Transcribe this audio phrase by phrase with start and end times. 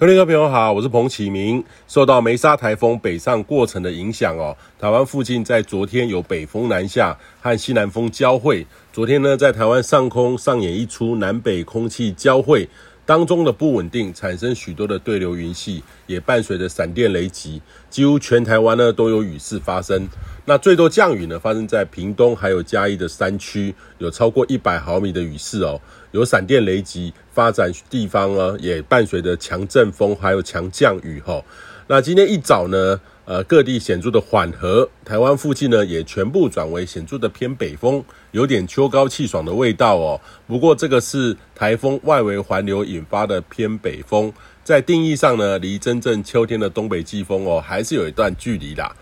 [0.00, 1.64] 各位朋友好，我是彭启明。
[1.88, 8.64] 受到梅沙台风北上过程的影响哦，台湾附近在昨天有北风南下和西南风交汇。
[8.92, 12.68] 昨天呢，在台湾上空上演一出南北空气交汇
[13.08, 20.06] 当中的不稳定，产生许多的对流云系，也伴随着闪电雷击，几乎全台湾呢都有雨势发生。
[20.44, 25.80] 那最多降雨呢，发生在屏东还有嘉义的山区，有超过一百毫米的雨势哦。
[26.10, 31.42] 有闪电雷击发展地方呢，也伴随着强阵风还有强降雨哈。
[31.86, 40.18] 那今天一早呢，呃，各地显著的缓和，台湾附近呢也全部转为显著的偏北风，有点秋高气爽的味道哦。
[40.46, 44.32] 不过这个是台风外围环流引发的偏北风，
[44.64, 48.96] 在定义上呢，离真正秋天的东北季风哦，还是有一段距离啦。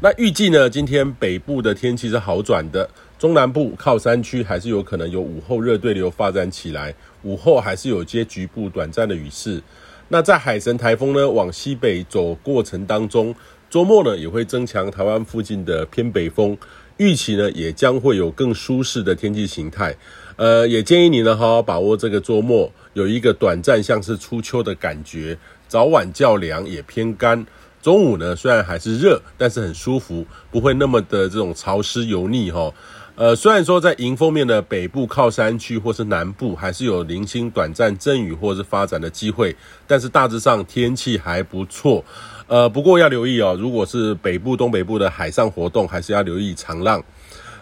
[0.00, 2.88] 那预计呢，今天北部的天气是好转的，
[3.18, 6.94] 中南部靠山区还是有可能有午后热对流发展起来，
[7.24, 9.60] 午后还是有些局部短暂的雨势。
[10.06, 13.34] 那在海神台风呢往西北走过程当中，
[13.74, 16.56] 周末呢也会增强台湾附近的偏北风，
[16.98, 19.92] 预期呢也将会有更舒适的天气形态。
[20.36, 27.44] 呃，也建议你呢好好把握这个周末，有一个短暂像是初秋的感觉，早晚较凉也偏干。
[27.82, 32.72] 中午呢，虽然还是热，但是很舒服，不会那么的这种潮湿油腻哈。
[33.16, 39.54] 呃，虽然说在迎风面的北部靠山区或是南部，还是有零星短暂阵雨或是发展的机会，
[39.86, 42.04] 但是大致上天气还不错。
[42.48, 47.00] 呃，不过要留意哦，如果是北部、东北部的海上活动，还是要留意长浪。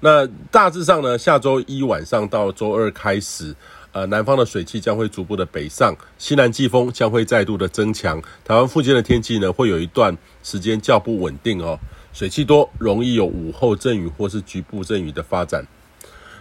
[0.00, 3.54] 那大致上呢，下周一晚上到周二开始。
[3.90, 11.80] 呃，南方的水汽将会逐步的北上，西南季风将会再度的增强，台湾附近的天气呢，会有一段时间较不稳定哦，
[12.12, 15.64] 水汽多，容易有午后阵雨或是局部阵雨的发展。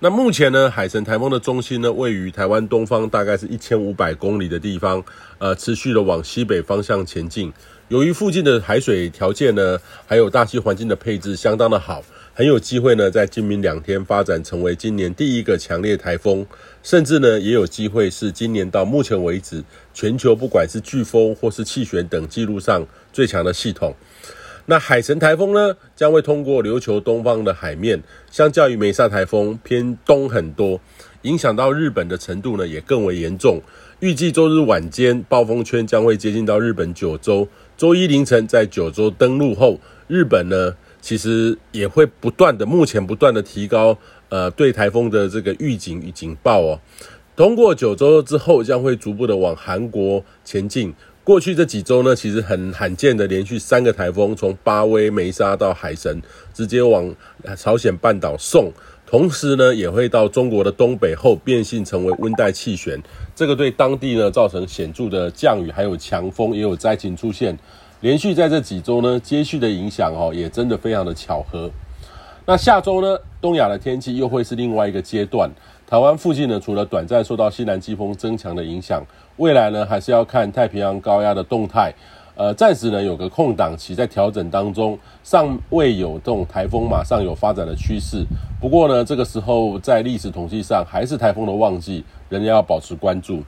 [0.00, 5.02] 那目前呢，海神台风的中心呢，位于台湾东方大概是一千五百公里的地方，
[5.38, 7.52] 呃，持续的往西北方向前进。
[7.88, 12.02] 由于附近的海水条件呢，还有大气环境的配置相当的好。
[12.34, 16.44] 很有机会呢，在今明两天发展成为今年第一个强烈台风，
[16.82, 19.62] 甚至呢，也有机会是今年到目前为止
[19.94, 23.94] 全球不管是飓风或是气旋等记录上最强的系统。
[24.66, 30.80] 那海神台风呢，将会通过琉球东方的海面，相较于梅沙台风偏东很多，
[31.22, 33.60] 影响到日本的程度呢也更为严重。
[34.00, 39.78] 预计周日晚间，暴风圈将会接近到日本九州，周一凌晨在九州登陆后，
[40.08, 40.76] 日本呢。
[41.02, 43.98] 其实也会不断的，目前不断的提高，
[44.28, 46.78] 呃，对台风的这个预警与警报哦。
[47.34, 50.94] 通过九州之后，将会逐步的往韩国前进。
[51.24, 56.20] 过去这几周呢，其实很罕见的连续三个台风，从巴威、梅沙到海神，
[56.52, 57.14] 直接往
[57.56, 58.72] 朝鲜半岛送。
[59.06, 63.00] 同时呢，也会到中国的东北后变性成为温带气旋，
[63.36, 67.56] 这个对当地呢造成显著的降雨，还有强风，也有灾情出现。
[68.00, 71.70] 连续在这几周呢，接续的影响哦，也真的非常的巧合。
[72.44, 75.48] 那下周呢，东亚的天气又会是另外一个阶段。
[75.92, 79.04] 台湾附近呢，除了短暂受到西南季风增强的影响，
[79.36, 81.92] 未来呢，还是要看太平洋高压的动态。
[82.34, 88.24] 呃，暂时呢有个空档期在调整当中，尚未有这种台风马上有发展的趋势。
[88.58, 93.42] 不过呢，这个时候在历史统计上还是台风的旺季，仍然要保持关注。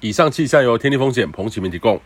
[0.00, 2.00] 以上气象由天气风险彭启明提供。